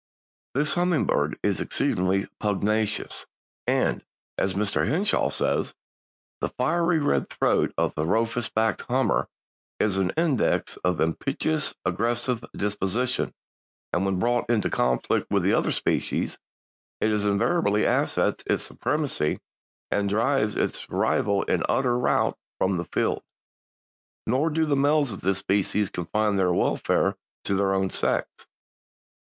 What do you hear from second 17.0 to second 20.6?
invariably asserts its supremacy and drives